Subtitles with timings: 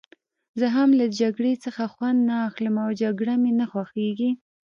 [0.59, 4.31] زه هم له جګړې څخه خوند نه اخلم او جګړه مې نه خوښېږي.